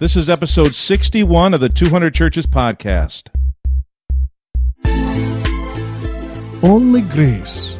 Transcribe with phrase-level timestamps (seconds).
[0.00, 3.28] This is episode 61 of the 200 Churches podcast.
[6.64, 7.76] Only grace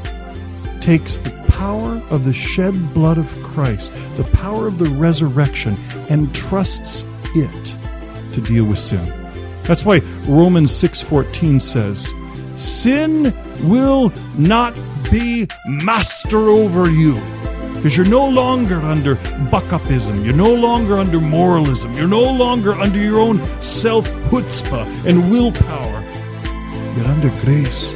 [0.81, 5.77] takes the power of the shed blood of Christ, the power of the resurrection,
[6.08, 7.03] and trusts
[7.35, 7.74] it
[8.33, 9.12] to deal with sin.
[9.65, 12.12] That's why Romans 6:14 says,
[12.54, 13.35] "Sin
[13.65, 14.78] will not
[15.10, 17.20] be master over you."
[17.84, 19.16] Because you're no longer under
[19.51, 20.25] buck-upism.
[20.25, 21.92] You're no longer under moralism.
[21.92, 26.02] You're no longer under your own self chutzpah and willpower.
[26.97, 27.92] You're under grace.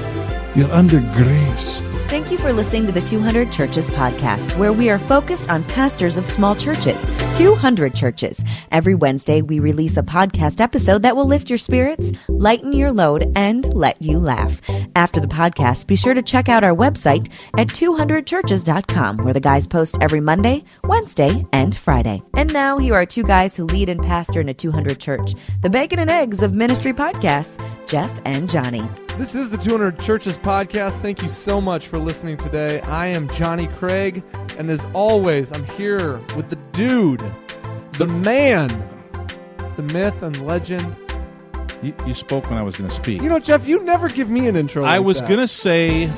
[0.55, 1.81] You're under grace.
[2.09, 6.17] Thank you for listening to the 200 Churches podcast, where we are focused on pastors
[6.17, 7.05] of small churches,
[7.37, 8.43] 200 churches.
[8.73, 13.31] Every Wednesday, we release a podcast episode that will lift your spirits, lighten your load,
[13.37, 14.63] and let you laugh.
[14.97, 19.67] After the podcast, be sure to check out our website at 200churches.com, where the guys
[19.67, 22.23] post every Monday, Wednesday, and Friday.
[22.39, 25.69] And now, here are two guys who lead and pastor in a 200 church, the
[25.69, 28.89] bacon and eggs of ministry podcasts, Jeff and Johnny.
[29.17, 30.99] This is the 200 Churches podcast.
[31.03, 32.81] Thank you so much for listening today.
[32.83, 34.23] I am Johnny Craig,
[34.57, 37.25] and as always, I'm here with the dude,
[37.95, 38.69] the man,
[39.75, 40.97] the myth and legend.
[41.83, 43.21] You, you spoke when I was going to speak.
[43.21, 44.85] You know, Jeff, you never give me an intro.
[44.85, 45.29] I like was that.
[45.29, 46.09] going to say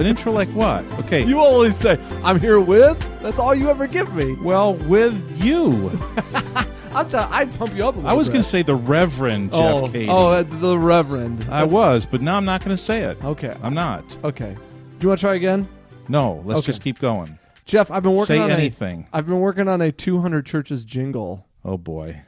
[0.00, 0.84] an intro like what?
[1.00, 1.24] Okay.
[1.24, 2.98] You always say, I'm here with.
[3.20, 4.34] That's all you ever give me.
[4.34, 5.90] well, with you.
[6.94, 9.52] I'm t- I'd pump you up a little I was going to say the Reverend
[9.52, 10.08] Jeff oh, Cady.
[10.08, 11.42] Oh, uh, the Reverend.
[11.44, 13.24] I That's- was, but now I'm not going to say it.
[13.24, 13.54] Okay.
[13.62, 14.16] I'm not.
[14.24, 14.56] Okay.
[14.56, 15.68] Do you want to try again?
[16.08, 16.66] No, let's Okay.
[16.66, 17.38] just keep going.
[17.64, 19.06] Jeff, I've been working Say on anything.
[19.12, 21.46] A, I've been working on a 200 Churches jingle.
[21.64, 22.22] Oh boy.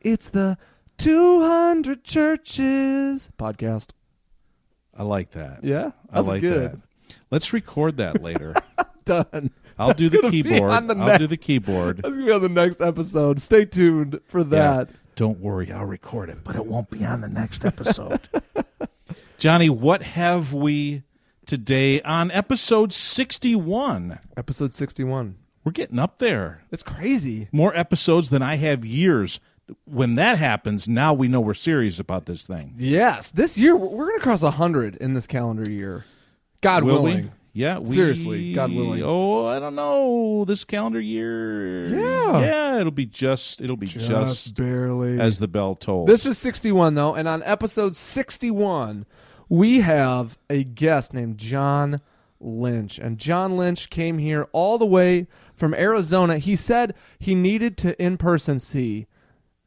[0.00, 0.56] It's the
[0.96, 3.90] 200 Churches podcast.
[4.96, 5.62] I like that.
[5.62, 6.72] Yeah, I that's like good.
[6.72, 6.78] that.
[7.32, 8.54] Let's record that later.
[9.04, 9.50] Done.
[9.78, 10.60] I'll do That's the keyboard.
[10.70, 11.96] the I'll next- do the keyboard.
[11.96, 13.40] That's gonna be on the next episode.
[13.40, 14.44] Stay tuned for Yeah.
[14.44, 14.90] that.
[15.16, 18.20] Don't worry, I'll record it, but it won't be on the next episode.
[19.38, 21.02] Johnny, what have we
[21.46, 24.18] today on episode 61?
[24.36, 25.36] Episode 61.
[25.64, 26.62] We're getting up there.
[26.70, 27.48] It's crazy.
[27.52, 29.40] More episodes than I have years.
[29.84, 32.74] When that happens, now we know we're serious about this thing.
[32.76, 36.04] Yes, this year we're we're gonna cross 100 in this calendar year.
[36.62, 37.24] God Will willing.
[37.24, 37.30] we?
[37.54, 39.02] Yeah, we, Seriously, God willing.
[39.04, 40.46] Oh, I don't know.
[40.46, 41.84] This calendar year.
[41.84, 42.40] Yeah.
[42.40, 45.20] Yeah, it'll be just it'll be just, barely.
[45.20, 46.06] as the bell tolls.
[46.06, 49.04] This is 61 though, and on episode 61,
[49.50, 52.00] we have a guest named John
[52.40, 52.98] Lynch.
[52.98, 56.38] And John Lynch came here all the way from Arizona.
[56.38, 59.06] He said he needed to in person see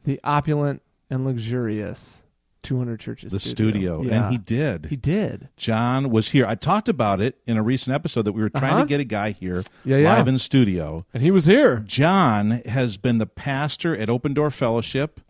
[0.05, 0.81] the opulent
[1.11, 2.23] and luxurious
[2.65, 4.23] 200 Churches the studio, Yeah.
[4.25, 4.87] and he did.
[4.87, 5.49] He did.
[5.57, 6.45] John was here.
[6.47, 8.81] I talked about it in a recent episode that we were trying Uh-huh.
[8.83, 10.13] to get a guy here Yeah, yeah.
[10.15, 11.05] live in studio.
[11.13, 11.77] And he was here.
[11.85, 15.21] John has been the pastor at Open Door Fellowship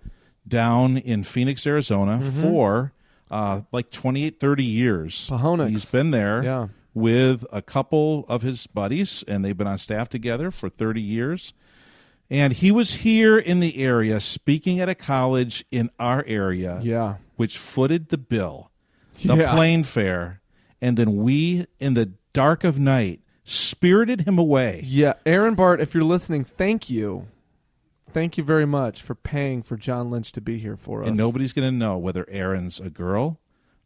[0.48, 2.42] down in Phoenix, Arizona Mm-hmm.
[2.42, 2.94] for
[3.32, 5.30] uh, like 28, 30 years.
[5.32, 5.70] Pajonix.
[5.70, 6.68] He's been there Yeah.
[6.94, 11.52] with a couple of his buddies, and they've been on staff together for 30 years.
[12.30, 17.16] And he was here in the area speaking at a college in our area Yeah.
[17.36, 18.72] which footed the bill,
[19.24, 19.54] the Yeah.
[19.54, 20.42] plane fare,
[20.82, 24.82] and then we, in the dark of night, spirited him away.
[24.86, 25.14] Yeah.
[25.26, 27.28] Aaron Bart, if you're listening, thank you.
[28.12, 31.08] Thank you very much for paying for John Lynch to be here for us.
[31.08, 33.40] And nobody's going to know whether Aaron's a girl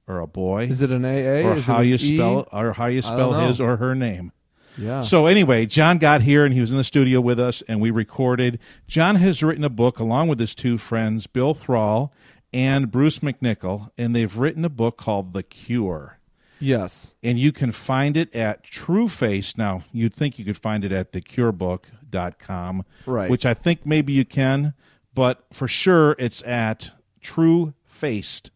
[0.08, 1.44] or a boy, Is it an AA?
[1.44, 1.98] or Is how you E?
[1.98, 4.32] spell or how you spell his or her name.
[4.80, 5.02] Yeah.
[5.02, 7.92] So anyway, John got here and he was in the studio with us, and we
[7.92, 8.60] recorded.
[8.88, 12.14] John has written a book along with his two friends, Bill Thrall
[12.54, 16.20] and Bruce McNicol, and they've written a book called The Cure.
[16.60, 17.14] yes.
[17.24, 19.58] and you can find it at Trueface.
[19.58, 23.30] Now, you'd think you could find it at thecurebook.com, Right.
[23.30, 24.74] which I think maybe you can,
[25.14, 26.92] but for sure it's at
[27.22, 28.52] truefaced.com.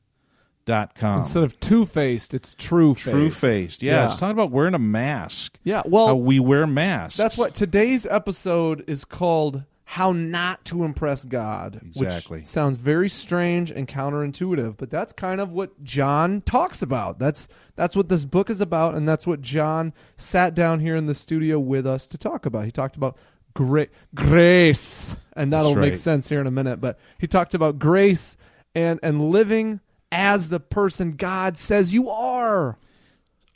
[1.19, 3.41] Instead of two faced, it's true faced.
[3.41, 3.81] Truefaced.
[3.81, 4.05] Yeah, Yeah.
[4.05, 5.59] it's talking about wearing a mask.
[5.63, 7.17] Yeah, well- how we wear masks.
[7.17, 11.81] That's what today's episode is called How Not to Impress God.
[11.85, 12.39] Exactly.
[12.39, 17.19] Which sounds very strange and counterintuitive, but that's kind of what John talks about.
[17.19, 21.07] That's that's what this book is about, and that's what John sat down here in
[21.07, 22.65] the studio with us to talk about.
[22.65, 23.17] He talked about
[23.55, 26.79] gra- grace, and that'll That's make sense here in a minute.
[26.79, 28.37] But he talked about grace
[28.75, 29.79] and and living
[30.13, 32.77] as the person God says you are.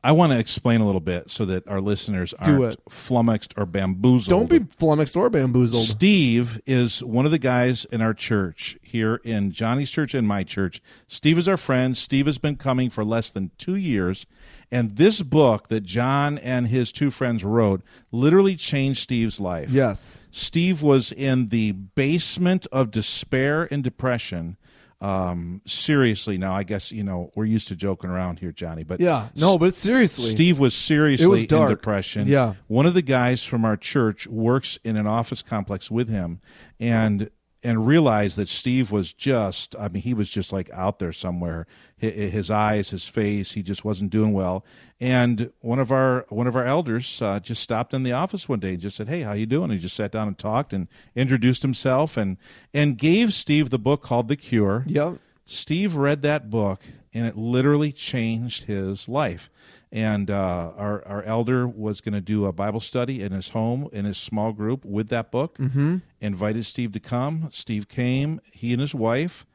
[0.04, 2.80] I want to explain a little bit so that our listeners Do aren't it.
[2.88, 4.30] flummoxed or bamboozled.
[4.30, 5.86] Don't be flummoxed or bamboozled.
[5.86, 10.44] Steve is one of the guys in our church here in Johnny's church and my
[10.44, 10.82] church.
[11.08, 11.98] Steve is our friend.
[11.98, 14.26] Steve has been coming for less than two years.
[14.72, 17.82] And this book that John and his two friends wrote
[18.12, 19.70] literally changed Steve's life.
[19.72, 20.22] Yes.
[20.32, 24.58] Steve was in the basement of despair and depression.
[25.00, 28.84] Um, seriously, now I guess you know we're used to joking around here, Johnny.
[28.84, 29.30] But Yeah.
[29.36, 30.32] No, but seriously.
[30.32, 32.28] Steve was seriously was in depression.
[32.28, 32.56] Yeah.
[32.68, 36.42] One of the guys from our church works in an office complex with him
[36.80, 37.30] and
[37.64, 41.68] and realized that Steve was just I mean he was just like out there somewhere.
[41.98, 44.64] His eyes, his face, he just wasn't doing well.
[45.00, 48.60] And one of our one of our elders uh, just stopped in the office one
[48.60, 50.88] day and just said, "Hey, how you doing?" He just sat down and talked and
[51.16, 52.38] introduced himself and
[52.74, 54.84] and gave Steve the book called The Cure.
[54.88, 55.18] Yep.
[55.46, 56.82] Steve read that book
[57.14, 59.50] and it literally changed his life.
[59.92, 63.88] And uh, our our elder was going to do a Bible study in his home
[63.94, 65.58] in his small group with that book.
[65.58, 65.98] Mm-hmm.
[66.20, 67.48] Invited Steve to come.
[67.52, 68.42] Steve came.
[68.52, 69.46] He and his wife.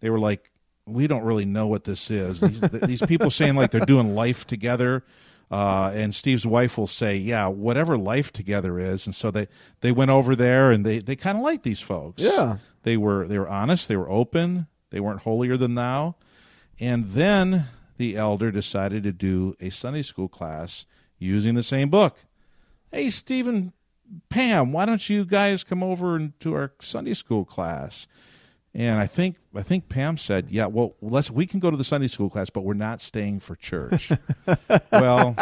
[0.00, 0.50] They were like,
[0.84, 4.46] "We don't really know what this is." These, these people saying like they're doing life
[4.46, 5.04] together.
[5.50, 9.48] Uh, and Steve's wife will say, "Yeah, whatever life together is." And so they,
[9.80, 12.22] they went over there, and they, they kind of like these folks.
[12.22, 12.58] Yeah.
[12.82, 13.88] They were they were honest.
[13.88, 14.66] They were open.
[14.90, 16.16] They weren't holier than thou.
[16.80, 17.66] And then
[17.98, 20.86] the elder decided to do a Sunday school class
[21.18, 22.24] using the same book.
[22.90, 23.72] Hey, Stephen,
[24.30, 28.06] Pam, why don't you guys come over to our Sunday school class?
[28.74, 31.84] And I think I think Pam said, "Yeah, well, let's we can go to the
[31.84, 34.12] Sunday school class, but we're not staying for church."
[34.92, 35.34] well,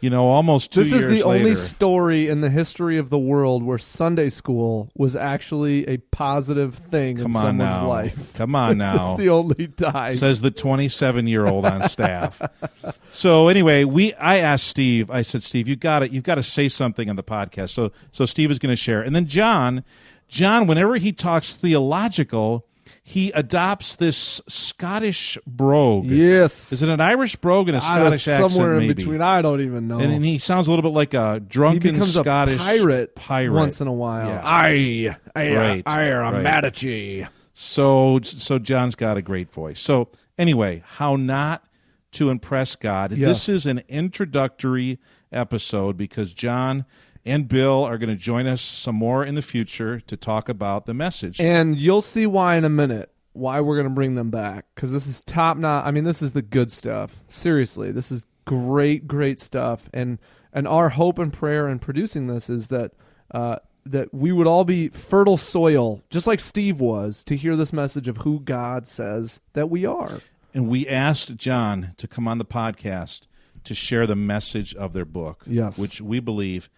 [0.00, 3.18] you know, almost two This is years the only story in the history of the
[3.18, 7.88] world where Sunday school was actually a positive thing in Come on someone's now.
[7.88, 8.32] life.
[8.34, 9.12] Come on this now.
[9.12, 10.14] is the only time.
[10.14, 12.40] says the 27 year old on staff.
[13.10, 15.10] so anyway, we I asked Steve.
[15.10, 16.12] I said, Steve, you got it.
[16.12, 17.70] You've got to say something on the podcast.
[17.70, 19.84] So so Steve is going to share, and then John,
[20.28, 22.66] John, whenever he talks theological,
[23.10, 26.06] he adopts this Scottish brogue.
[26.06, 26.70] yes.
[26.70, 28.52] Is it an Irish brogue and a ah, was Scottish accent?
[28.52, 28.94] somewhere in maybe?
[28.94, 29.20] between.
[29.20, 29.98] I don't even know.
[29.98, 33.16] And, and he sounds a little bit like a he drunken becomes Scottish a pirate,
[33.16, 34.28] pirate once in a while.
[34.28, 34.40] Yeah.
[34.44, 36.42] I, I, Right, I, am right.
[36.42, 37.26] mad at ye.
[37.52, 39.80] So so John's got a great voice.
[39.80, 41.64] So anyway, how not
[42.12, 43.10] to impress God.
[43.10, 43.28] Yes.
[43.28, 45.00] This is an introductory
[45.32, 46.84] episode because John
[47.24, 50.86] and Bill are going to join us some more in the future to talk about
[50.86, 51.40] the message.
[51.40, 53.12] And you'll see why in a minute.
[53.32, 55.84] Why we're going to bring them back because this is top notch.
[55.86, 57.22] I mean, this is the good stuff.
[57.28, 59.88] Seriously, this is great, great stuff.
[59.94, 60.18] And
[60.52, 62.90] and our hope and prayer in producing this is that
[63.32, 63.56] uh,
[63.86, 68.08] that we would all be fertile soil, just like Steve was, to hear this message
[68.08, 70.20] of who God says that we are.
[70.52, 73.22] and we asked John to come on the podcast
[73.62, 75.78] to share the message of their book, Yes.
[75.78, 76.68] which we believe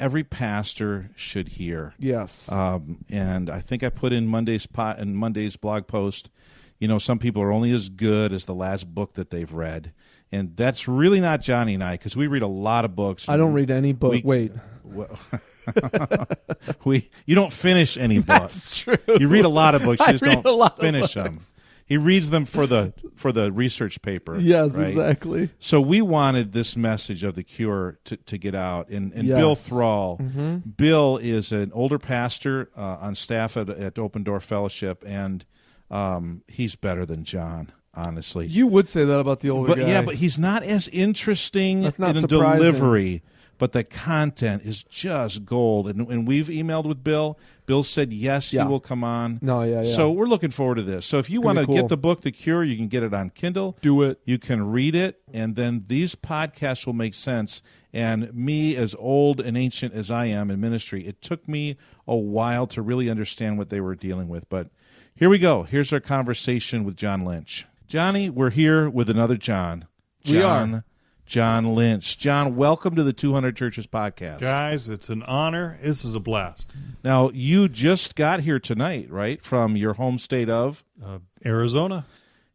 [0.00, 1.94] every pastor should hear.
[1.98, 2.50] Yes.
[2.50, 6.30] Um, and I think I put in Monday's pot and Monday's blog post.
[6.78, 9.92] You know, some people are only as good as the last book that they've read,
[10.30, 13.28] and that's really not Johnny and I because we read a lot of books.
[13.28, 14.12] I don't read any book.
[14.12, 14.52] we- Wait,
[14.84, 15.18] Well,
[16.84, 18.54] we you don't finish any books.
[18.54, 18.98] that's true.
[19.18, 20.00] You read a lot of books.
[20.00, 21.40] You I just read a don't finish them.
[21.88, 24.38] He reads them for the for the research paper.
[24.40, 24.88] Yes, right?
[24.88, 25.50] exactly.
[25.60, 28.88] So we wanted this message of the cure to, to get out.
[28.88, 29.38] And, and Yes.
[29.38, 30.70] Bill Thrall, Mm-hmm.
[30.76, 35.44] Bill is an older pastor uh, on staff at, at Open Door Fellowship, and
[35.90, 38.46] um, he's better than John, honestly.
[38.48, 39.86] You would say that about the older but guy.
[39.86, 42.58] yeah, but he's not as interesting That's not in surprising.
[42.64, 43.22] delivery.
[43.58, 47.38] But the content is just gold, and, and we've emailed with Bill.
[47.64, 48.64] Bill said yes, Yeah.
[48.64, 49.38] he will come on.
[49.40, 49.94] no, yeah, yeah.
[49.96, 51.06] So we're looking forward to this.
[51.06, 51.76] So if you want gonna cool.
[51.76, 53.76] get the book, The Cure, you can get it on Kindle.
[53.80, 54.20] do it.
[54.24, 57.62] You can read it, and then these podcasts will make sense.
[57.94, 62.14] And me, as old and ancient as I am in ministry, it took me a
[62.16, 64.48] while to really understand what they were dealing with.
[64.50, 64.68] But
[65.14, 65.62] here we go.
[65.62, 67.66] Here's our conversation with John Lynch.
[67.88, 69.86] Johnny, we're here with another John.
[70.26, 70.42] We are.
[70.42, 70.84] John,
[71.26, 72.16] John Lynch.
[72.18, 74.40] John, welcome to the 200 Churches podcast.
[74.40, 75.76] Guys, it's an honor.
[75.82, 76.72] This is a blast.
[77.02, 80.84] Now, you just got here tonight, right, from your home state of?
[81.04, 82.06] Uh, Arizona.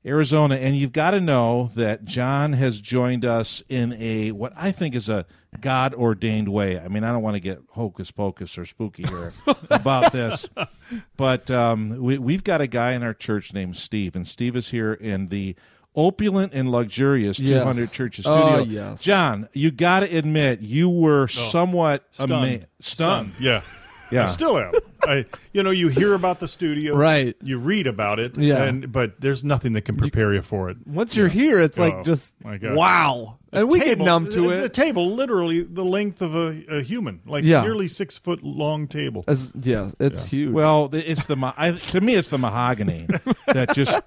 [0.06, 4.72] Arizona, and you've got to know that John has joined us in a what I
[4.72, 5.28] think is a
[5.60, 6.80] God ordained way.
[6.80, 9.34] I mean, I don't want to get hocus pocus or spooky here
[9.70, 10.50] about this,
[11.18, 14.70] but um, we, we've got a guy in our church named Steve, and Steve is
[14.70, 15.56] here in the
[15.96, 17.62] opulent and luxurious Yes.
[17.62, 18.90] 200 Churches Oh, studio.
[18.90, 19.02] yes.
[19.02, 22.32] John, you got to admit you were somewhat Stunned.
[22.34, 23.34] ama- stunned.
[23.40, 23.62] Yeah.
[24.12, 24.24] Yeah.
[24.26, 24.72] I still am.
[25.08, 27.36] I, you know, you hear about the studio, Right.
[27.42, 28.64] You read about it, Yeah.
[28.64, 30.78] And but there's nothing that can prepare you for it.
[30.86, 33.38] Once you're here, it's like Oh, just wow.
[33.52, 34.60] and we get numb to it.
[34.60, 34.74] A it.
[34.74, 37.62] table, literally the length of a, a human, like Yeah.
[37.62, 39.24] nearly six foot long table.
[39.28, 40.52] As, yeah, it's huge.
[40.54, 43.08] Well, it's the I, to me, it's the mahogany
[43.48, 44.00] that just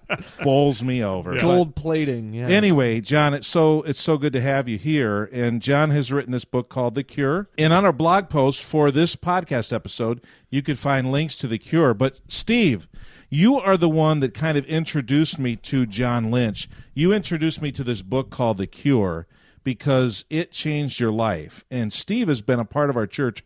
[0.42, 1.38] bowls me over.
[1.38, 2.32] gold plating.
[2.34, 2.46] Yeah.
[2.48, 5.24] Anyway, John, it's so it's so good to have you here.
[5.32, 7.48] And John has written this book called The Cure.
[7.58, 10.20] And on our blog post for this podcast episode,
[10.50, 11.94] you could find links to The Cure.
[11.94, 12.86] But Steve,
[13.30, 16.68] you are the one that kind of introduced me to John Lynch.
[16.92, 19.26] You introduced me to this book called The Cure
[19.64, 21.64] because it changed your life.
[21.70, 23.42] And Steve has been a part of our church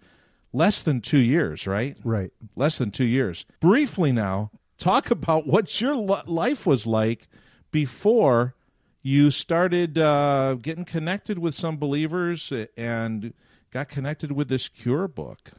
[0.53, 1.97] less than two years, right?
[2.03, 2.33] Right.
[2.57, 3.47] less than two years.
[3.61, 7.29] Briefly now, talk about what your life was like
[7.71, 8.57] before
[9.01, 13.33] you started uh, getting connected with some believers and
[13.71, 15.53] got connected with this cure book.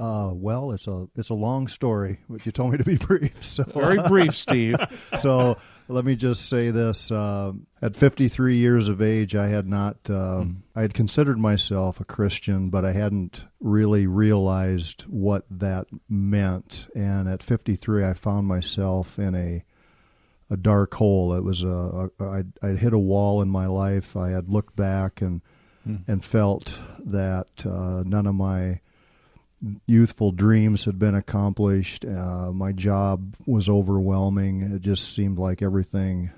[0.00, 3.44] Uh, well, it's a it's a long story, but you told me to be brief.
[3.44, 4.76] So Very brief, Steve.
[5.18, 5.56] so
[5.88, 7.52] let me just say this: uh,
[7.82, 12.70] at 53 years of age, I had not um, I had considered myself a Christian,
[12.70, 16.86] but I hadn't really realized what that meant.
[16.94, 19.64] And at 53, I found myself in a
[20.48, 21.34] a dark hole.
[21.34, 24.16] It was a, a I'd, I'd hit a wall in my life.
[24.16, 25.40] I had looked back and
[26.06, 28.80] and felt that uh, none of my
[29.86, 32.04] youthful dreams had been accomplished.
[32.04, 34.62] Uh, my job was overwhelming.
[34.62, 36.30] It just seemed like everything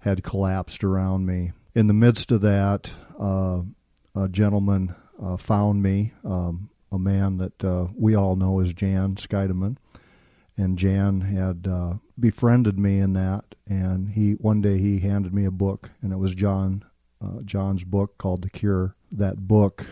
[0.00, 1.52] had collapsed around me.
[1.74, 3.62] In the midst of that, uh,
[4.14, 9.16] a gentleman uh, found me, um, a man that uh, we all know as Jan
[9.16, 9.76] Scheidemann.
[10.56, 15.44] And Jan had uh, befriended me in that, and he one day he handed me
[15.44, 16.82] a book, and it was John
[17.22, 18.94] uh, John's book called The Cure.
[19.12, 19.84] That book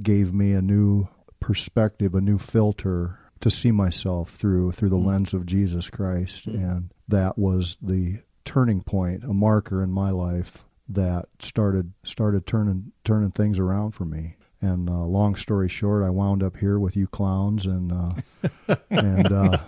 [0.00, 1.08] gave me a new
[1.42, 6.90] perspective, a new filter to see myself through through the lens of Jesus Christ, and
[7.08, 13.32] that was the turning point, a marker in my life that started started turning turning
[13.32, 14.36] things around for me.
[14.60, 19.32] And uh, long story short, I wound up here with you clowns, and uh, and
[19.32, 19.58] uh,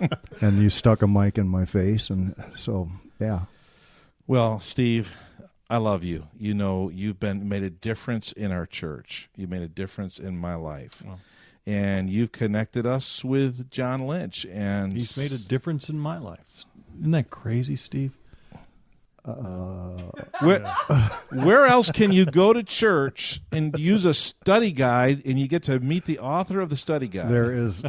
[0.41, 2.89] and you stuck a mic in my face, and so
[3.21, 3.41] yeah,
[4.29, 5.13] Well, Steve,
[5.69, 6.29] I love you.
[6.39, 9.29] You know, you've been made a difference in our church.
[9.37, 11.03] You made a difference in my life.
[11.67, 16.65] And you've connected us with John Lynch and He's made a difference in my life.
[16.99, 18.13] Isn't that crazy, Steve?
[19.27, 19.97] Uh,
[20.41, 20.61] where,
[21.31, 25.63] where else can you go to church and use a study guide and you get
[25.63, 27.29] to meet the author of the study guide?
[27.31, 27.83] there is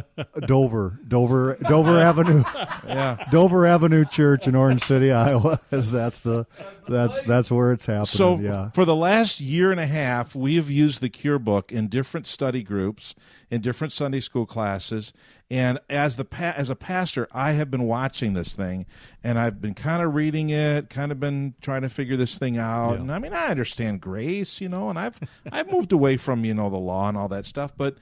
[0.46, 2.42] Dover, Dover, Dover Avenue,
[2.86, 3.22] Yeah.
[3.30, 5.60] Dover Avenue Church in Orange City, Iowa.
[5.70, 6.46] That's the
[6.88, 8.04] that's that's where it's happening.
[8.06, 8.70] So yeah.
[8.70, 12.26] for the last year and a half, we have used the Cure book in different
[12.28, 13.14] study groups,
[13.50, 15.12] in different Sunday school classes,
[15.50, 18.86] and as the pa- as a pastor, I have been watching this thing,
[19.22, 22.58] and I've been kind of reading it, kind of been trying to figure this thing
[22.58, 22.94] out.
[22.94, 23.00] Yeah.
[23.00, 25.20] And I mean, I understand grace, you know, and I've
[25.52, 27.96] I've moved away from you know the law and all that stuff, but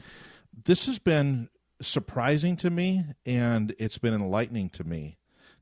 [0.64, 1.48] this has been
[1.80, 5.18] surprising to me, and it's been enlightening to me.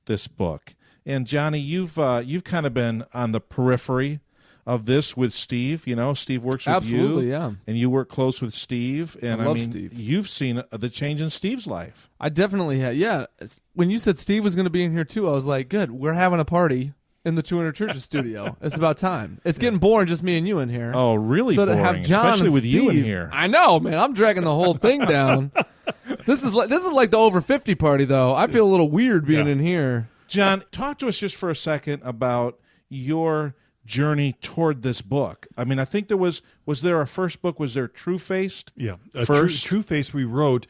[0.07, 0.75] This book,
[1.07, 4.21] and Johnny, you've uh, you've kind of been on the periphery
[4.67, 5.87] of this with Steve.
[5.87, 7.53] You know, Steve works with Absolutely, you, yeah.
[7.67, 9.17] and you work close with Steve.
[9.23, 9.93] And I I, mean, Steve.
[9.93, 12.09] you've seen uh, the change in Steve's life.
[12.21, 12.97] I definitely had.
[12.97, 13.27] Yeah,
[13.75, 15.91] when you said Steve was going to be in here too, I was like, good.
[15.91, 16.93] We're having a party
[17.25, 18.57] in the 200 Churches studio.
[18.63, 19.41] It's about time.
[19.45, 20.93] It's getting boring just me and you in here.
[20.95, 23.31] Oh, really so to have John especially with you in here.
[23.33, 23.95] I know, man.
[23.99, 25.51] I'm dragging the whole thing down.
[26.27, 28.35] this is like this is like the over 50 party though.
[28.35, 29.53] I feel a little weird being Yeah.
[29.53, 30.09] in here.
[30.29, 33.55] John, talk to us just for a second about your
[33.85, 35.47] journey toward this book.
[35.57, 37.59] I mean, I think there was was there a first book?
[37.59, 38.73] Was there True Faced?
[38.77, 40.67] Yeah, a First- true, true face we wrote,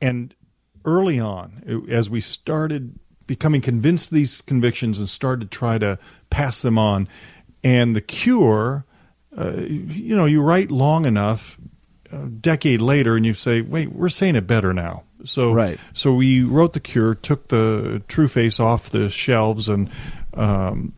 [0.00, 0.34] and
[0.84, 5.78] early on, it- as we started becoming convinced of these convictions and started to try
[5.78, 5.98] to
[6.30, 7.08] pass them on,
[7.64, 8.84] and the cure,
[9.36, 11.58] uh, you know, you write long enough,
[12.12, 15.78] a decade later, and you say, "Wait, we're saying it better now." So, Right.
[15.94, 19.88] so we wrote the cure, took the True Face off the shelves, and
[20.34, 20.92] um,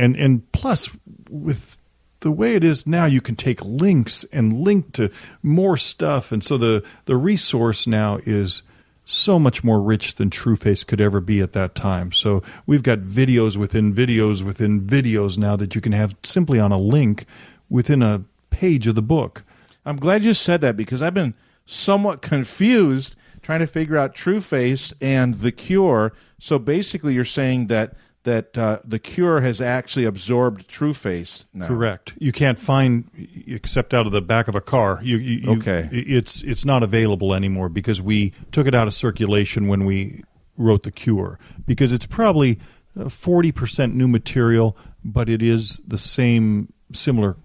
[0.00, 0.96] and and plus
[1.28, 1.76] with
[2.20, 5.10] the way it is now you can take links and link to
[5.42, 8.62] more stuff and so the the resource now is
[9.04, 12.12] so much more rich than TrueFace could ever be at that time.
[12.12, 16.70] So we've got videos within videos within videos now that you can have simply on
[16.70, 17.26] a link
[17.68, 19.42] within a page of the book.
[19.84, 21.34] I'm glad you said that because I've been
[21.66, 26.12] somewhat confused trying to figure out Trueface and The Cure.
[26.38, 31.66] So basically, you're saying that that uh, The Cure has actually absorbed True Face now.
[31.66, 32.12] Correct.
[32.18, 33.10] You can't find
[33.46, 35.00] except out of the back of a car.
[35.02, 35.88] You, you, you- Okay.
[35.92, 40.22] It's it's not available anymore because we took it out of circulation when we
[40.56, 42.58] wrote the cure because it's probably
[42.98, 47.36] uh, forty percent new material, but it is the same similar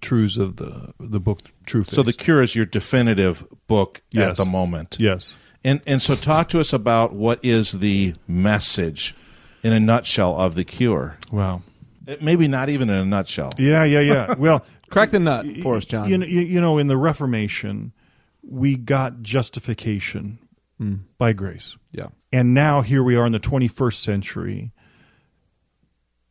[0.00, 1.94] truths of the the book True Faith.
[1.94, 4.96] So the cure is your definitive book at the moment.
[4.98, 5.34] yes.
[5.62, 9.14] And and so talk to us about what is the message
[9.62, 11.18] in a nutshell of the cure.
[11.30, 11.62] Wow.
[12.06, 13.52] Uh, Maybe not even in a nutshell.
[13.58, 14.34] Yeah, yeah, yeah.
[14.38, 16.08] Well, Crack the nut for us, John.
[16.08, 17.92] You know, you, you know, in the Reformation,
[18.42, 20.38] we got justification
[21.18, 21.76] by grace.
[21.92, 22.06] yeah.
[22.32, 24.72] And now here we are in the 21st century,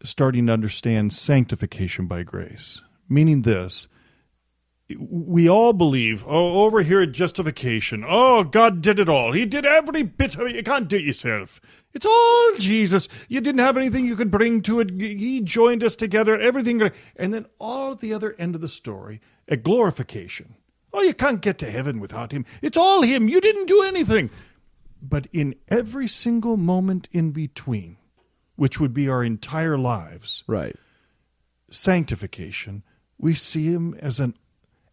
[0.04, 2.82] starting to understand sanctification by grace.
[3.08, 3.88] Meaning this
[4.98, 9.34] we all believe, oh, over here at justification, oh, God did it all.
[9.34, 10.56] He did every bit of it.
[10.56, 11.62] You can't do it yourself.
[11.94, 13.08] It's all Jesus.
[13.28, 14.92] You didn't have anything you could bring to it.
[15.00, 16.82] He joined us together, everything.
[17.16, 20.56] And then all at the other end of the story, at glorification.
[20.94, 22.46] Oh, you can't get to heaven without Him.
[22.62, 23.28] It's all Him.
[23.28, 24.30] You didn't do anything.
[25.02, 27.98] But in every single moment in between,
[28.56, 30.76] which would be our entire lives, Right.
[31.72, 32.84] sanctification,
[33.18, 34.36] we see him as an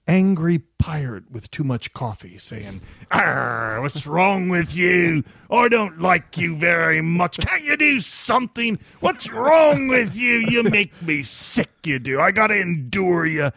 [0.08, 5.24] angry pirate with too much coffee saying, what's wrong with you?
[5.50, 7.38] I don't like you very much.
[7.38, 8.78] Can't you do something?
[9.00, 10.46] What's wrong with you?
[10.48, 12.20] You make me sick, you do.
[12.20, 13.50] I got to endure you.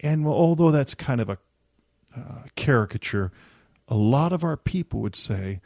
[0.00, 1.38] And although that's kind of a
[2.16, 3.32] uh, caricature,
[3.86, 5.60] a lot of our people would say,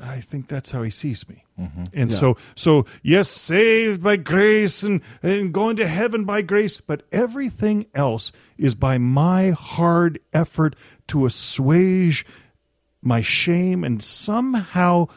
[0.00, 1.44] I think that's how he sees me.
[1.58, 1.84] Mm-hmm.
[1.92, 7.02] And so, so yes, saved by grace and, and going to heaven by grace, but
[7.10, 10.76] everything else is by my hard effort
[11.08, 12.24] to assuage
[13.02, 15.08] my shame and somehow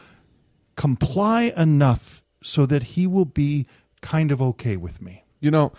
[0.76, 3.66] comply enough so that he will be
[4.00, 5.24] kind of okay with me.
[5.40, 5.72] You know,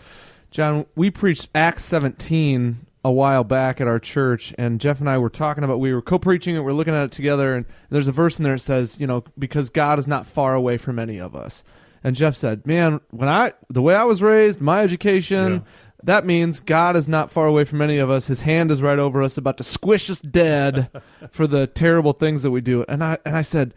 [0.52, 5.18] John, we preached Acts 17 a while back at our church, and Jeff and I
[5.18, 7.66] were talking about, we were co preaching it, we are looking at it together, and
[7.90, 10.78] there's a verse in there that says, you know, because God is not far away
[10.78, 11.64] from any of us.
[12.04, 15.64] And Jeff said, man, when I, the way I was raised, my education,
[16.04, 18.28] that means God is not far away from any of us.
[18.28, 20.90] His hand is right over us, about to squish us dead
[21.32, 22.84] for the terrible things that we do.
[22.88, 23.74] And I, and I said,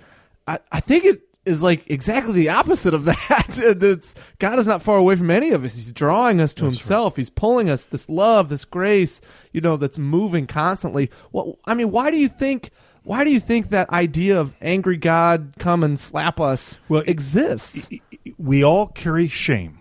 [0.47, 3.59] I, I think it is like exactly the opposite of that.
[3.59, 5.75] it's God is not far away from any of us.
[5.75, 7.17] He's drawing us to Himself.
[7.17, 7.87] He's pulling us.
[7.87, 9.21] This love, this grace,
[9.53, 11.11] you know, that's moving constantly.
[11.31, 12.71] What I mean, why do you think?
[13.05, 17.09] Why do you think that idea of angry God come and slap us Well, it-
[17.09, 17.89] exists?
[18.37, 19.79] we all carry shame.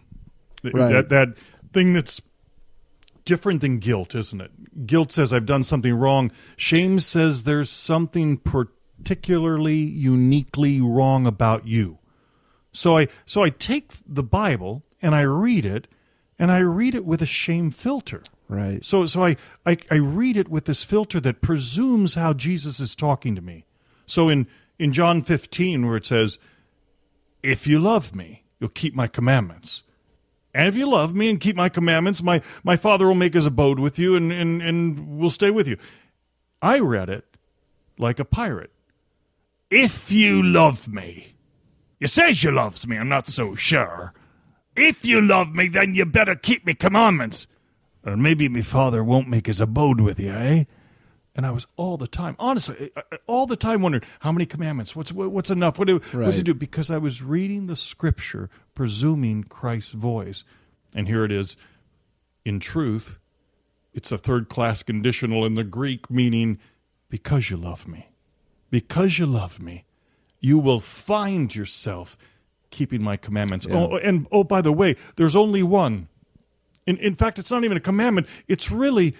[0.63, 0.91] Right.
[0.91, 1.27] That that
[1.73, 2.21] thing that's
[3.25, 4.85] different than guilt, isn't it?
[4.85, 6.31] Guilt says I've done something wrong.
[6.57, 8.37] Shame says there's something
[8.97, 11.99] particularly uniquely wrong about you.
[12.71, 15.87] So I so I take the Bible and I read it
[16.37, 18.23] and I read it with a shame filter.
[18.47, 18.83] right.
[18.85, 22.95] So so I, I I read it with this filter that presumes how Jesus is
[22.95, 23.65] talking to me.
[24.05, 26.37] So in in John 15 where it says
[27.43, 29.83] if you love me, you'll keep my commandments.
[30.55, 33.45] And if you love me and keep my commandments, my, my Father will make his
[33.45, 35.77] abode with you and, and, and will stay with you.
[36.61, 37.25] I read it
[37.97, 38.71] like a pirate.
[39.69, 41.35] If you love me,
[41.99, 44.13] you says you loves me, I'm not so sure.
[44.75, 47.47] If you love me, then you better keep me commandments.
[48.05, 50.65] Or maybe me father won't make his abode with you, eh?
[51.37, 52.91] And I was all the time, honestly,
[53.27, 54.95] all the time wondering how many commandments.
[54.95, 55.77] What's what's enough?
[55.77, 56.37] What do what's Right.
[56.37, 56.53] it do?
[56.53, 60.45] Because I was reading the scripture, presuming Christ's voice,
[60.93, 61.57] and here it is.
[62.45, 63.19] In truth,
[63.93, 66.57] it's a third class conditional in the Greek, meaning
[67.09, 68.07] because you love me,
[68.75, 69.85] because you love me,
[70.41, 72.17] you will find yourself
[72.71, 73.65] keeping my commandments.
[73.71, 76.09] Oh, and oh, by the way, there's only one.
[76.85, 78.27] In in fact, it's not even a commandment.
[78.49, 79.15] It's really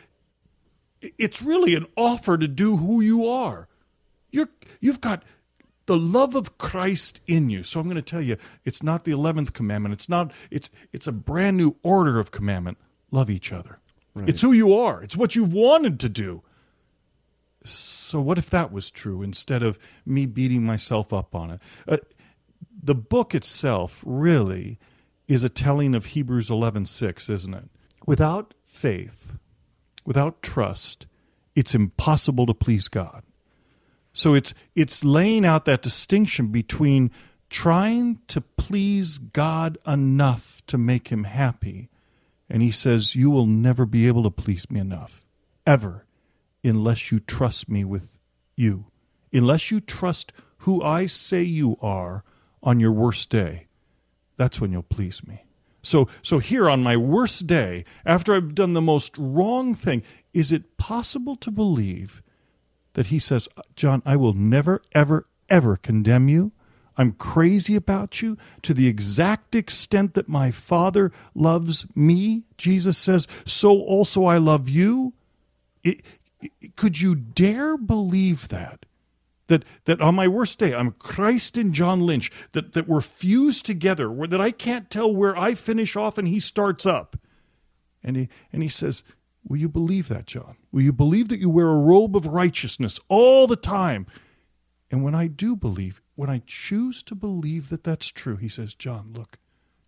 [0.99, 3.69] it's really an offer to do who you are.
[4.29, 4.49] You're
[4.81, 5.23] you've got
[5.85, 7.63] the love of Christ in you.
[7.63, 9.93] So I'm going to tell you, it's not the eleventh commandment.
[9.93, 10.33] It's not.
[10.51, 12.77] It's it's a brand new order of commandment.
[13.09, 13.79] Love each other.
[14.27, 15.01] It's who you are.
[15.01, 16.43] It's what you've wanted to do.
[17.69, 21.61] So what if that was true instead of me beating myself up on it?
[21.87, 21.97] Uh,
[22.81, 24.79] the book itself really
[25.27, 27.69] is a telling of Hebrews 11:6, isn't it?
[28.05, 29.33] Without faith,
[30.05, 31.07] without trust,
[31.55, 33.23] it's impossible to please God.
[34.13, 37.11] So it's it's laying out that distinction between
[37.49, 41.89] trying to please God enough to make him happy
[42.49, 45.23] and he says you will never be able to please me enough
[45.65, 46.05] ever
[46.65, 48.19] unless you trust me with
[48.55, 48.85] you
[49.31, 52.23] unless you trust who I say you are
[52.63, 53.65] on your worst day
[54.37, 55.43] that's when you'll please me.
[55.81, 60.51] So so here on my worst day, after I've done the most wrong thing, is
[60.51, 62.21] it possible to believe
[62.93, 66.53] that he says, John, I will never, ever, ever condemn you.
[66.97, 73.27] I'm crazy about you to the exact extent that my Father loves me, Jesus says,
[73.45, 75.13] so also I love you.
[75.83, 76.03] It,
[76.75, 78.85] could you dare believe that?
[79.47, 83.65] That, that on my worst day, I'm Christ and John Lynch, that, that we're fused
[83.65, 87.15] together, where, that I can't tell where I finish off and he starts up.
[88.03, 89.03] And he, and he says,
[89.47, 90.57] Will you believe that, John?
[90.71, 94.07] Will you believe that you wear a robe of righteousness all the time?
[94.89, 98.73] And when I do believe, when I choose to believe that that's true, he says,
[98.73, 99.37] John, look,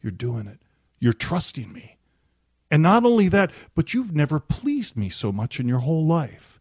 [0.01, 0.59] you're doing it.
[0.99, 1.96] You're trusting me.
[2.69, 6.59] And not only that, but you've never pleased me so much in your whole life.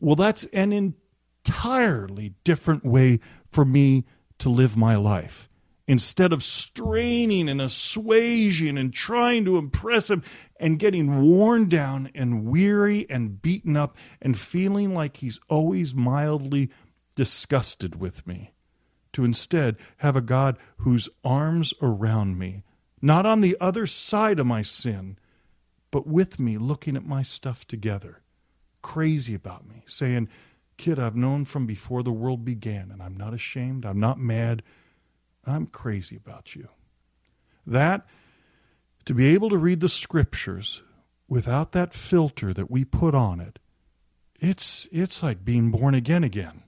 [0.00, 4.04] Well, that's an entirely different way for me
[4.38, 5.48] to live my life.
[5.86, 10.22] Instead of straining and assuaging and trying to impress him
[10.60, 16.70] and getting worn down and weary and beaten up and feeling like he's always mildly
[17.16, 18.52] disgusted with me,
[19.12, 22.62] to instead have a God whose arms around me,
[23.02, 25.18] not on the other side of my sin,
[25.90, 28.20] but with me looking at my stuff together,
[28.82, 30.28] crazy about me, saying,
[30.76, 33.84] Kid, I've known from before the world began, and I'm not ashamed.
[33.84, 34.62] I'm not mad.
[35.46, 36.68] I'm crazy about you.
[37.66, 38.06] That,
[39.04, 40.82] to be able to read the scriptures
[41.28, 43.58] without that filter that we put on it,
[44.40, 46.62] it's it's like being born again again.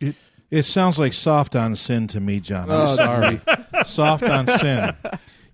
[0.00, 0.16] It
[0.50, 2.70] It sounds like soft on sin to me, John.
[2.70, 3.40] I'm Oh, sorry.
[3.84, 4.94] soft on sin.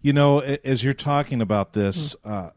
[0.05, 2.51] You know, as you're talking about this, uh,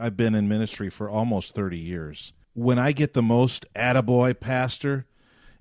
[0.00, 2.32] I've been in ministry for almost 30 years.
[2.54, 5.04] When I get the most attaboy pastor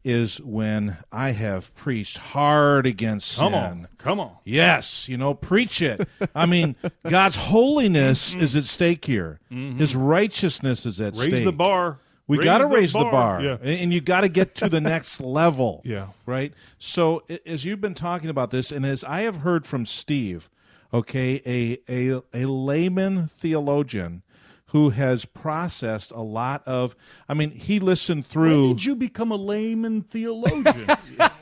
[0.05, 3.39] is when I have preached hard against sin.
[3.51, 4.37] come on, come on.
[4.45, 6.07] Yes, you know, preach it.
[6.33, 6.77] I mean,
[7.09, 9.41] God's holiness is at stake here.
[9.49, 11.31] His righteousness is at Mm-hmm.
[11.33, 11.99] Raise the bar.
[12.27, 13.41] We got to raise the bar.
[13.43, 13.57] Yeah.
[13.59, 15.81] and and you got to get to the next level.
[15.83, 16.07] Yeah.
[16.25, 16.53] right.
[16.79, 20.49] So as you've been talking about this, and as I have heard from Steve,
[20.97, 24.23] okay, a a a layman theologian
[24.71, 26.95] who has processed a lot of.
[27.29, 28.67] I mean, he listened When through.
[28.69, 30.87] did you become a layman theologian?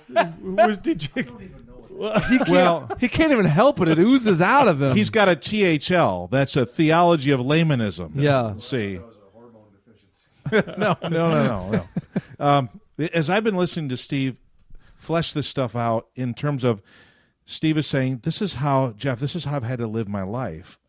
[0.41, 1.23] Was- did you?
[2.29, 3.87] He can't, Well- he can't even help it.
[3.87, 4.95] It oozes out of him.
[4.95, 6.27] He's got a THL.
[6.27, 8.11] That's a theology of laymanism.
[8.15, 8.55] Yeah.
[8.57, 8.99] See.
[10.51, 12.45] no, no, no, no, no.
[12.45, 12.69] Um,
[13.13, 14.35] as I've been listening to Steve
[14.97, 16.81] flesh this stuff out in terms of
[17.45, 20.23] Steve is saying, This is how, Jeff, this is how I've had to live my
[20.23, 20.79] life.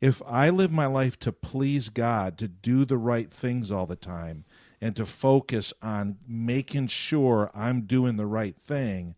[0.00, 3.96] If I live my life to please God, to do the right things all the
[3.96, 4.44] time,
[4.80, 9.14] and to focus on making sure I'm doing the right thing,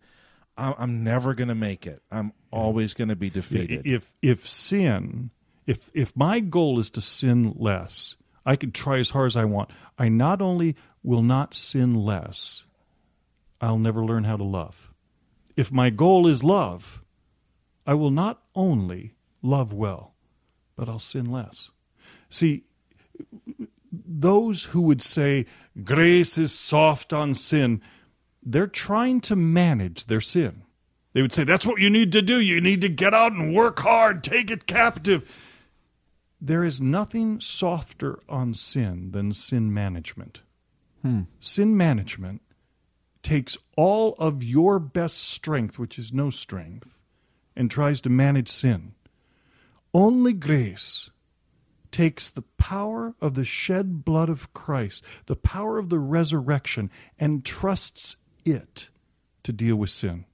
[0.59, 2.03] I'm, I'm never going to make it.
[2.11, 3.87] I'm always going to be defeated.
[3.87, 5.31] If if sin,
[5.67, 9.47] if if my goal is to sin less, I can try as hard as I
[9.47, 9.71] want.
[9.99, 12.67] I not only will not sin less,
[13.61, 14.84] I'll never learn how to love.
[15.57, 17.03] If my goal is love,
[17.87, 20.15] I will not only love well,
[20.77, 21.71] but I'll sin less.
[22.29, 22.65] See,
[23.93, 25.47] those who would say
[25.83, 27.81] grace is soft on sin,
[28.43, 30.63] they're trying to manage their sin.
[31.13, 32.41] They would say, That's what you need to do.
[32.41, 35.31] You need to get out and work hard, take it captive.
[36.41, 40.43] There is nothing softer on sin than sin management.
[41.03, 41.23] Hmm.
[41.41, 42.43] Sin management
[43.25, 47.01] takes all of your best strength, which is no strength,
[47.57, 48.95] and tries to manage sin.
[49.93, 51.11] Only grace
[51.91, 57.45] takes the power of the shed blood of Christ, the power of the resurrection, and
[57.45, 58.91] trusts it
[59.45, 60.25] to deal with sin.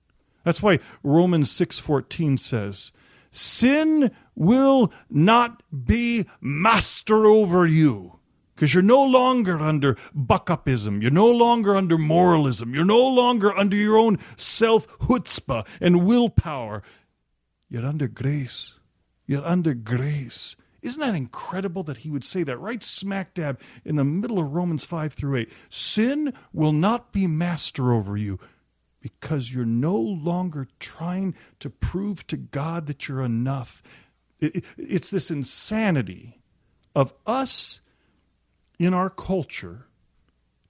[0.45, 2.93] That's why Romans 6:14 says,
[3.31, 8.20] "Sin will not be master over you."
[8.61, 11.01] Because you're no longer under buck-upism.
[11.01, 12.75] You're no longer under moralism.
[12.75, 16.83] You're no longer under your own self chutzpah and willpower.
[17.71, 18.75] You're under grace.
[19.25, 20.57] You're under grace.
[20.83, 24.53] Isn't that incredible that he would say that right smack dab in the middle of
[24.53, 25.53] Romans 5 through 8?
[25.71, 28.39] Sin will not be master over you
[29.01, 33.83] because you're no longer trying to prove to God that you're enough.
[34.39, 36.43] It- it- It's this insanity
[36.95, 37.81] of us
[38.81, 39.87] in our culture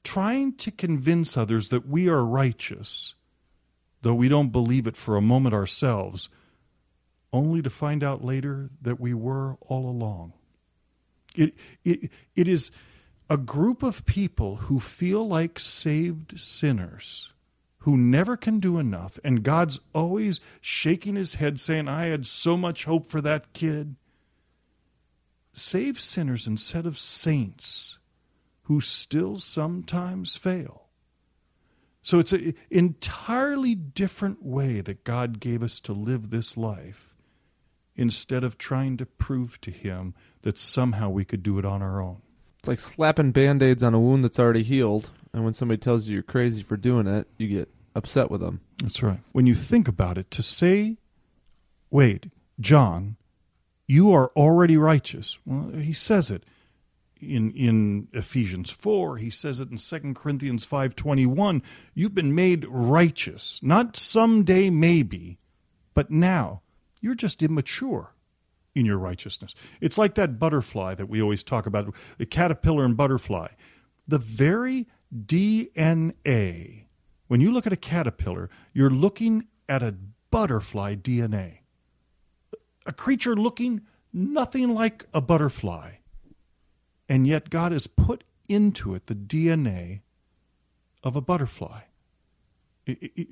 [0.03, 3.15] trying to convince others that we are righteous,
[4.03, 6.29] though we don't believe it for a moment ourselves,
[7.33, 10.33] only to find out later that we were all along.
[11.37, 12.73] It, it, it is
[13.29, 17.33] a group of people who feel like saved sinners
[17.85, 22.57] who never can do enough, and God's always shaking his head saying, I had so
[22.57, 23.95] much hope for that kid.
[25.53, 27.99] Save sinners instead of saints
[28.71, 30.87] who still sometimes fail.
[32.03, 37.17] So it's an entirely different way that God gave us to live this life
[37.97, 42.01] instead of trying to prove to Him that somehow we could do it on our
[42.01, 42.23] own.
[42.61, 45.11] It's like slapping band aids on a wound that's already healed.
[45.33, 48.61] And when somebody tells you you're crazy for doing it, you get upset with them.
[48.81, 49.19] That's right.
[49.33, 50.99] When you think about it, to say,
[51.91, 52.31] wait,
[52.61, 53.17] John,
[53.89, 55.39] you are already righteous.
[55.45, 56.45] Well, he says it
[57.21, 61.63] in in Ephesians 4, he says it in 2 Corinthians 5:21,
[61.95, 63.61] you've been made righteous.
[63.63, 65.39] Not someday maybe,
[65.95, 66.63] but now.
[67.01, 68.15] You're just immature
[68.75, 69.55] in your righteousness.
[69.81, 73.49] It's like that butterfly that we always talk about, the caterpillar and butterfly.
[74.07, 76.85] The very DNA.
[77.29, 79.95] When you look at a caterpillar, you're looking at a
[80.31, 81.59] butterfly DNA.
[82.87, 85.93] A creature looking nothing like a butterfly.
[87.11, 90.01] And yet God has put into it the DNA
[91.03, 91.81] of a butterfly.
[92.87, 93.29] It- it- it-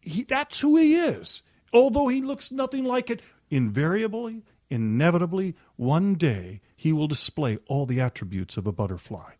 [0.00, 1.42] he, that's who he is.
[1.72, 8.00] Although he looks nothing like it, invariably, inevitably, one day he will display all the
[8.00, 9.32] attributes of a butterfly.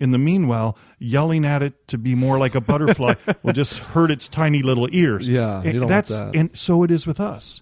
[0.00, 4.10] In the meanwhile, yelling at it to be more like a butterfly will just hurt
[4.10, 5.28] its tiny little ears.
[5.28, 6.34] Yeah, you And that's that.
[6.34, 7.60] and so it is with us.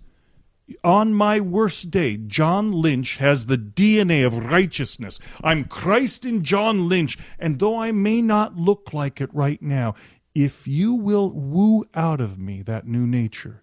[0.84, 5.18] On my worst day, John Lynch has the DNA of righteousness.
[5.42, 9.94] I'm Christ in John Lynch, and though I may not look like it right now,
[10.34, 13.62] if you will woo out of me that new nature,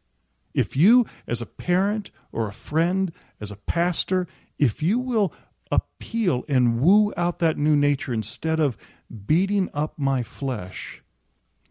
[0.54, 5.34] if you, as a parent or a friend, as a pastor, if you will
[5.72, 8.78] appeal and woo out that new nature instead of
[9.26, 11.04] beating up my flesh,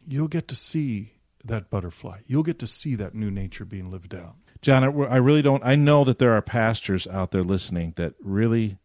[0.07, 1.13] you'll get to see
[1.45, 2.21] that butterfly.
[2.27, 4.37] You'll get to see that new nature being lived out.
[4.67, 5.65] John, I really don't.
[5.65, 8.79] I know that there are pastors out there listening that really,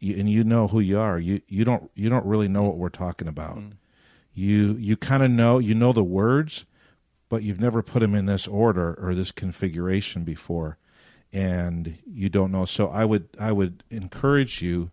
[0.00, 1.20] you, and you know who you are.
[1.20, 3.58] You you don't you don't really know what we're talking about.
[3.58, 3.68] Hmm.
[4.34, 6.64] You you kind of know you know the words,
[7.28, 10.78] but you've never put them in this order or this configuration before,
[11.32, 12.64] and you don't know.
[12.64, 14.90] So I would I would encourage you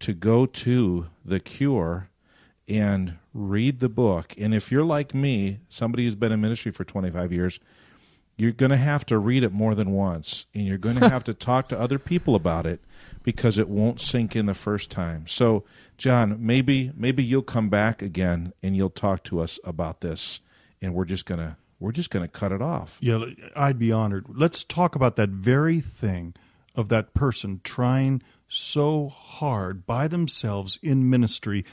[0.00, 2.08] to go to the Cure
[2.66, 4.34] and read the book.
[4.38, 7.60] And if you're like me, somebody who's been in ministry for 25 years,
[8.36, 11.24] you're going to have to read it more than once and you're going to have
[11.24, 12.80] to talk to other people about it
[13.22, 15.26] because it won't sink in the first time.
[15.26, 15.64] So,
[15.98, 20.40] John, maybe maybe you'll come back again and you'll talk to us about this
[20.80, 22.98] and we're just going to we're just going to cut it off.
[23.00, 24.26] Yeah, I'd be honored.
[24.28, 26.34] Let's talk about that very thing
[26.74, 31.64] of that person trying so hard by themselves in ministry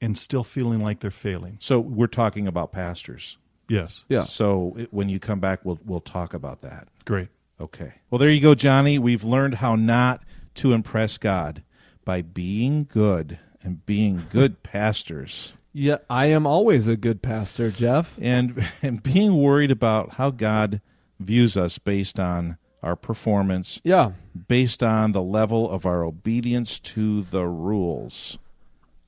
[0.00, 1.58] and still feeling like they're failing.
[1.60, 3.36] So, we're talking about pastors.
[3.70, 4.04] Yes.
[4.08, 4.24] Yeah.
[4.24, 6.88] So, it, when you come back we'll we'll talk about that.
[7.04, 7.28] Great.
[7.60, 7.92] Okay.
[8.10, 8.98] Well, there you go, Johnny.
[8.98, 10.22] We've learned how not
[10.56, 11.62] to impress God
[12.04, 18.14] by being good and being good pastors Yeah, I am always a good pastor, Jeff.
[18.20, 20.80] and and being worried about how God
[21.20, 24.12] views us based on our performance, Yeah.
[24.48, 28.38] based on the level of our obedience to the rules.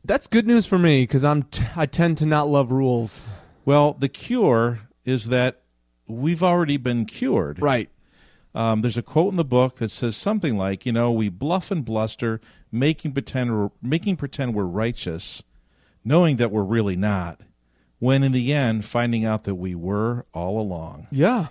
[0.04, 3.22] That's good news for me because I'm t- I tend to not love rules.
[3.64, 5.62] Well, the cure is that
[6.06, 7.60] we've already been cured.
[7.60, 7.88] Right.
[8.54, 11.70] Um, there's a quote in the book that says something like, you know, we bluff
[11.70, 15.42] and bluster, making pretend we're, making pretend we're righteous,
[16.04, 17.40] knowing that we're really not,
[17.98, 21.06] when in the end finding out that we were all along.
[21.10, 21.46] Yeah.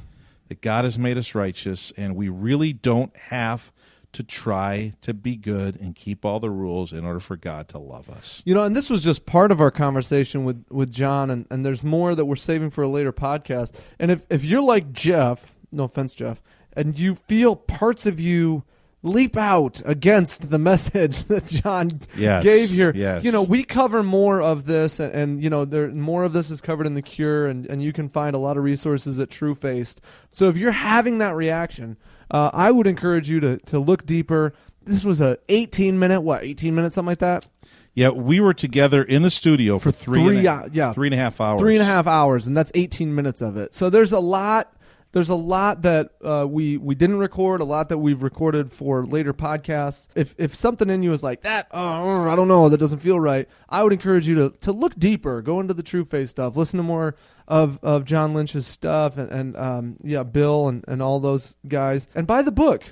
[0.50, 3.72] That God has made us righteous, and we really don't have
[4.14, 7.78] to try to be good and keep all the rules in order for God to
[7.78, 8.42] love us.
[8.46, 11.66] You know, and this was just part of our conversation with, with John, and, and
[11.66, 13.74] there's more that we're saving for a later podcast.
[14.00, 16.42] And if, if you're like Jeff, no offense, Jeff,
[16.74, 18.64] and you feel parts of you
[19.04, 23.24] leap out against the message that John Yes, gave here, yes.
[23.24, 26.52] you know, we cover more of this, and, and you know, there more of this
[26.52, 29.30] is covered in the Cure, and, and you can find a lot of resources at
[29.30, 30.02] True Faced.
[30.30, 31.98] So if you're having that reaction,
[32.32, 34.54] uh, I would encourage you to to look deeper.
[34.84, 37.48] This was a 18 minute, what, 18 minutes, something like that.
[37.94, 40.94] Yeah, we were together in the studio for, For three, and a- yeah.
[40.94, 41.60] three and a half hours.
[41.60, 43.76] three and a half hours, and that's 18 minutes of it.
[43.76, 44.74] So there's a lot.
[45.14, 49.06] There's a lot that uh, we we didn't record, a lot that we've recorded for
[49.06, 50.08] later podcasts.
[50.16, 53.20] If if something in you is like that, oh, I don't know, that doesn't feel
[53.20, 53.50] right.
[53.68, 56.78] I would encourage you to to look deeper, go into the True Face stuff, listen
[56.78, 57.18] to more
[57.52, 62.08] of of John Lynch's stuff, and, and um, yeah, Bill and and all those guys,
[62.16, 62.84] and buy the book,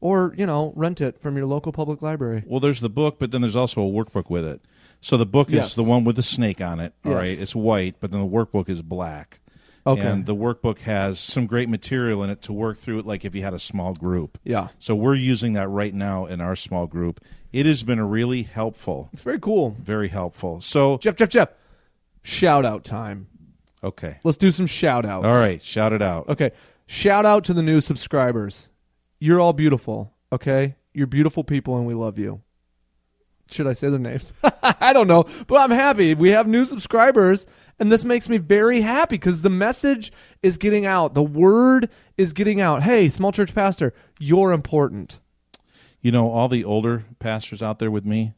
[0.00, 2.44] or you know, rent it from your local public library.
[2.46, 4.60] Well, there's the book, but then there's also a workbook with it.
[5.00, 5.70] So the book Yes.
[5.70, 6.94] is the one with the snake on it.
[7.04, 7.18] All Yes.
[7.20, 9.40] right, it's white, but then the workbook is black.
[9.86, 10.00] Okay.
[10.00, 13.34] And the workbook has some great material in it to work through it, like if
[13.34, 14.38] you had a small group.
[14.42, 17.20] Yeah, So we're using that right now in our small group.
[17.52, 19.76] It has been really helpful, it's very cool.
[19.78, 20.62] very helpful.
[20.62, 21.48] So Jeff, Jeff, Jeff.
[22.22, 23.26] Shout out time.
[23.84, 24.18] Okay.
[24.24, 25.26] Let's do some shout outs.
[25.26, 25.62] All right.
[25.62, 26.28] Shout it out.
[26.30, 26.50] Okay.
[26.86, 28.68] Shout out to the new subscribers.
[29.18, 30.76] You're all beautiful, okay?
[30.92, 32.42] You're beautiful people and we love you.
[33.50, 34.32] Should I say their names?
[34.62, 36.14] I don't know, but I'm happy.
[36.14, 37.46] We have new subscribers
[37.78, 41.14] and this makes me very happy cuz the message is getting out.
[41.14, 42.82] The word is getting out.
[42.82, 45.20] Hey, small church pastor, you're important.
[46.00, 48.34] You know, all the older pastors out there with me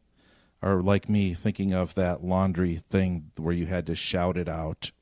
[0.62, 4.92] are like me thinking of that laundry thing where you had to shout it out.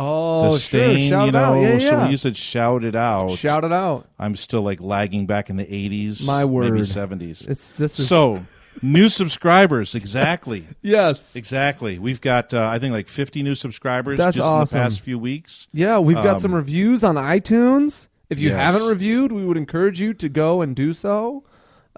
[0.00, 0.58] Oh, the sure.
[0.58, 1.38] stain, Shout you know.
[1.54, 1.60] out.
[1.60, 2.00] Yeah, So yeah.
[2.02, 4.08] when you said shout it out, Shout it out.
[4.18, 6.72] I'm still like lagging back in the 80s, My maybe word.
[6.80, 7.48] 70s.
[7.48, 8.44] It's this is so
[8.82, 10.66] new subscribers, exactly.
[10.82, 11.34] Yes.
[11.34, 11.98] Exactly.
[11.98, 14.78] We've got, uh, I think, like 50 new subscribers That's just awesome.
[14.78, 15.66] in the past few weeks.
[15.72, 18.08] Yeah, we've got Um, some reviews on iTunes.
[18.30, 18.56] If you yes.
[18.58, 21.44] haven't reviewed, we would encourage you to go and do so.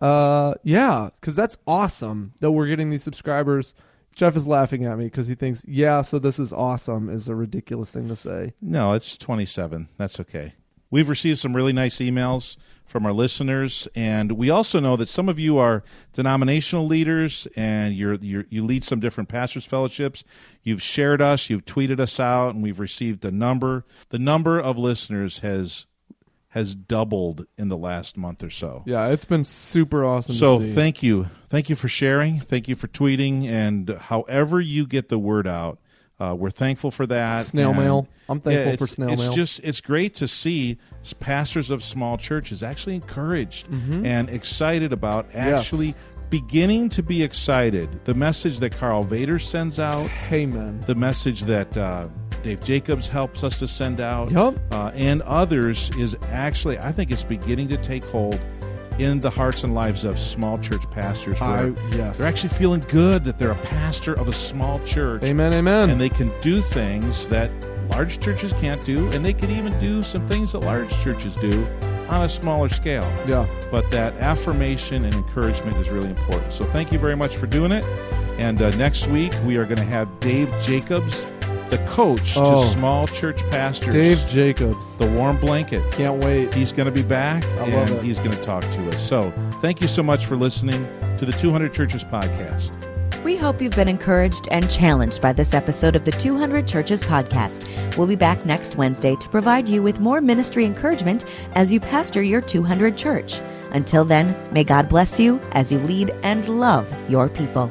[0.00, 3.74] Uh, yeah, because that's awesome that we're getting these subscribers.
[4.14, 7.34] Jeff is laughing at me because he thinks, "Yeah, so this is awesome" is a
[7.34, 8.54] ridiculous thing to say.
[8.60, 9.88] No, it's 27.
[9.96, 10.54] That's okay.
[10.90, 15.28] We've received some really nice emails from our listeners, and we also know that some
[15.28, 20.24] of you are denominational leaders and you're, you're, you lead some different pastors' fellowships.
[20.64, 23.84] You've shared us, you've tweeted us out, and we've received a number.
[24.08, 25.86] The number of listeners has
[26.50, 28.82] has doubled in the last month or so.
[28.86, 30.34] Yeah, it's been super awesome.
[30.34, 30.72] So to see.
[30.72, 35.18] thank you, thank you for sharing, thank you for tweeting, and however you get the
[35.18, 35.78] word out,
[36.18, 37.46] uh, we're thankful for that.
[37.46, 38.08] Snail And- mail.
[38.28, 39.28] I'm thankful yeah, for snail it's mail.
[39.30, 40.78] It's just it's great to see
[41.18, 45.98] pastors of small churches actually encouraged and excited about actually Mm-hmm.
[45.98, 46.06] Yes.
[46.30, 48.04] beginning to be excited.
[48.04, 50.78] The message that Karl Vaters sends out, Amen.
[50.86, 52.06] the message that uh,
[52.42, 54.56] Dave Jacobs helps us to send out, Yup.
[54.72, 58.40] uh, and others is actually I think it's beginning to take hold
[58.98, 61.40] in the hearts and lives of small church pastors.
[61.40, 62.18] I yes.
[62.18, 65.54] they're actually feeling good that they're a pastor of a small church Amen.
[65.54, 65.90] Amen.
[65.90, 67.50] and they can do things that
[67.90, 71.66] large churches can't do, and they can even do some things that large churches do
[72.08, 73.04] on a smaller scale.
[73.26, 73.46] yeah.
[73.70, 76.52] But that affirmation and encouragement is really important.
[76.52, 77.84] So thank you very much for doing it.
[78.38, 81.24] And uh, next week we are going to have Dave Jacobs,
[81.70, 82.64] the coach Oh.
[82.64, 83.94] to small church pastors.
[83.94, 84.96] Dave Jacobs.
[84.96, 85.82] the warm blanket.
[85.92, 86.52] Can't wait.
[86.54, 88.02] He's going to be back, I and love it.
[88.04, 89.00] he's going to talk to us.
[89.08, 90.86] So thank you so much for listening
[91.18, 92.70] to the 200 Churches podcast.
[93.24, 97.66] We hope you've been encouraged and challenged by this episode of the 200 Churches podcast.
[97.98, 102.22] We'll be back next Wednesday to provide you with more ministry encouragement as you pastor
[102.22, 103.40] your 200 church.
[103.72, 107.70] Until then, may God bless you as you lead and love your people.